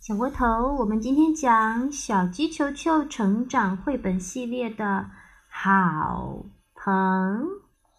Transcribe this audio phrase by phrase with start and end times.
[0.00, 5.10] 小窝头，我们今天讲《小鸡球球成长绘本系列》的
[5.46, 7.46] 好朋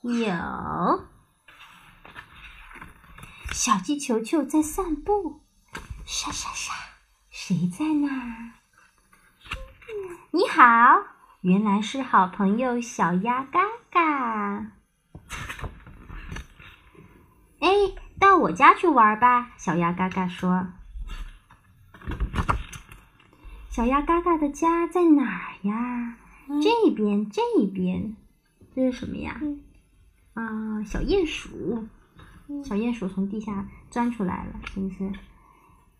[0.01, 1.05] 友。
[3.51, 5.41] 小鸡球球在散步，
[6.03, 6.73] 沙沙沙，
[7.29, 8.09] 谁在那？
[10.31, 11.03] 你好，
[11.41, 13.61] 原来是好朋友小鸭嘎
[13.91, 14.71] 嘎。
[17.59, 17.69] 哎，
[18.19, 20.67] 到我家去玩吧，小鸭嘎嘎说。
[23.71, 26.17] 小鸭嘎嘎的家在哪儿呀？
[26.61, 27.41] 这边，这
[27.73, 28.17] 边，
[28.75, 29.41] 这是什么呀？
[30.33, 31.85] 啊，小鼹鼠。
[32.65, 35.13] 小鼹鼠从地下钻出来了，是不是？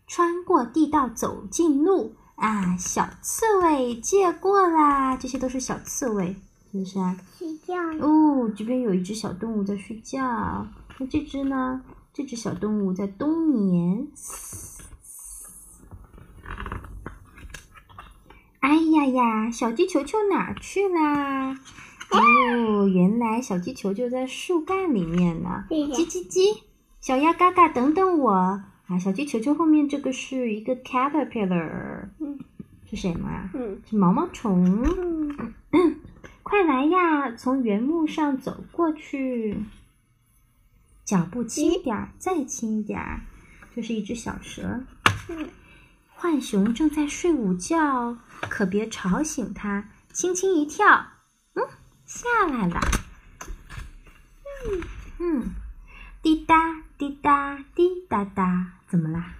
[0.06, 2.76] 穿过地道走进路啊！
[2.76, 6.36] 小刺猬借过啦，这些都是小刺猬，
[6.70, 7.16] 是不是啊？
[7.38, 10.66] 睡觉哦，这边有一只小动物在睡觉，
[10.98, 11.82] 那这只呢？
[12.12, 14.08] 这只小动物在冬眠。
[18.60, 21.58] 哎呀呀，小鸡球球哪儿去啦？
[22.10, 25.64] 哦，原来小鸡球球在树干里面呢。
[25.70, 26.60] 叽叽叽，
[27.00, 28.98] 小鸭嘎嘎，等等我啊！
[29.00, 32.38] 小鸡球球后面这个是一个 caterpillar，嗯，
[32.90, 33.50] 是什么啊？
[33.54, 34.84] 嗯是毛毛虫。
[35.72, 35.96] 嗯，
[36.42, 39.56] 快来呀，从原木上走过去，
[41.04, 43.22] 脚步轻点儿，再轻点儿。
[43.74, 44.84] 这是一只小蛇。
[45.30, 45.48] 嗯
[46.22, 49.88] 浣熊正在睡午觉，可别吵醒它。
[50.12, 51.08] 轻轻一跳，
[51.54, 51.66] 嗯，
[52.06, 52.80] 下来了。
[54.64, 54.82] 嗯
[55.18, 55.50] 嗯，
[56.22, 59.34] 滴答滴答滴答答，怎么啦？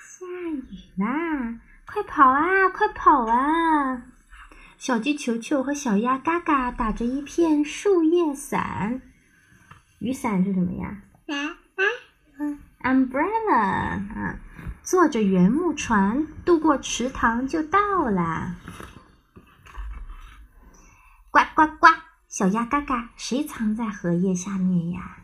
[0.00, 0.64] 下雨
[0.96, 1.60] 啦！
[1.86, 4.04] 快跑啊，快跑啊！
[4.78, 9.02] 小鸡球球和小鸭嘎嘎打着一片树叶伞。
[9.98, 11.02] 雨伞是什么呀？
[11.26, 11.36] 来
[11.76, 14.38] 来，umbrella 啊，
[14.90, 18.56] 坐着原木船渡过池塘就到啦。
[21.30, 21.86] 呱呱呱！
[22.26, 25.18] 小鸭嘎嘎，谁藏在荷叶下面呀？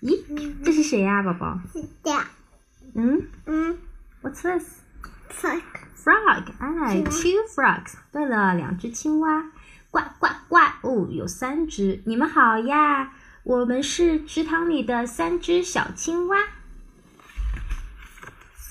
[0.00, 1.60] 咦，这是谁呀，宝宝？
[1.74, 2.24] 是的，
[2.94, 3.78] 嗯嗯
[4.22, 4.80] ，，What's this?
[5.28, 5.60] 放
[5.94, 7.92] Frog，哎是吗，two frogs。
[8.10, 9.42] 对了，两只青蛙。
[9.90, 10.56] 呱呱呱！
[10.80, 12.00] 哦，有三只。
[12.06, 13.12] 你们好呀，
[13.42, 16.38] 我们是池塘里的三只小青蛙。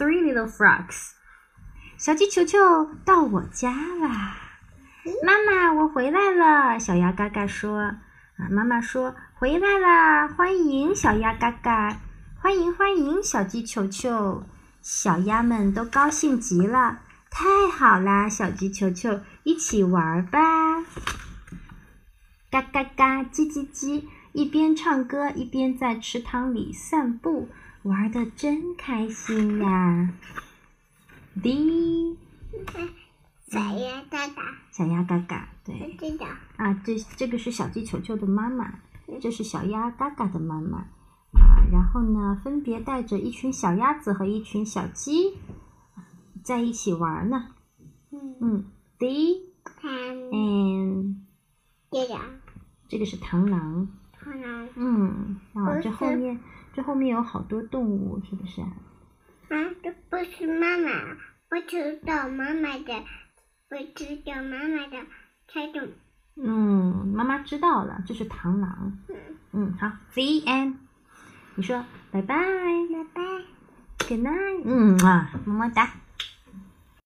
[0.01, 1.11] Three little frogs。
[1.95, 2.57] 小鸡球球
[3.05, 4.35] 到我家啦！
[5.23, 6.79] 妈妈，我回来了。
[6.79, 7.81] 小鸭嘎嘎说
[8.35, 11.99] ：“啊，妈妈说回来啦，欢迎小鸭嘎嘎，
[12.39, 14.43] 欢迎欢迎小鸡球球。”
[14.81, 18.27] 小鸭们都高兴极了，太好啦！
[18.27, 20.79] 小鸡球球，一起玩吧！
[22.49, 27.49] 嘎嘎嘎，叽叽叽，一边唱歌一边在池塘里散步，
[27.83, 30.13] 玩的真开心呀
[31.33, 32.15] ！The
[33.47, 35.97] 小鸭嘎嘎，小鸭嘎嘎，对。
[36.57, 38.71] 啊，这这个是小鸡球球的妈妈，
[39.19, 40.77] 这是小鸭嘎嘎的妈妈。
[41.31, 41.65] 啊。
[41.71, 45.39] 然后呢，分别带着一群小鸭子和一群小鸡
[46.43, 47.47] 在一起玩呢。
[48.11, 48.65] 嗯，嗯
[48.99, 49.07] ，The
[49.81, 51.15] and
[51.89, 52.19] 这个，
[52.87, 53.87] 这个是螳螂。
[54.23, 56.39] 螳螂，嗯，啊，这后面
[56.73, 58.67] 这后面有好多动物，是不是啊？
[59.49, 61.17] 啊，这不是妈妈，
[61.49, 63.03] 我知道妈妈的，
[63.69, 64.97] 我知道妈妈的
[65.47, 65.89] 猜中，
[66.35, 68.97] 嗯，妈妈知道了，这是螳螂。
[69.09, 69.15] 嗯，
[69.51, 70.75] 嗯，好，The end。
[71.55, 73.21] 你说拜拜拜拜。
[74.07, 74.61] ，Good night。
[74.63, 75.91] 嗯啊，么么哒。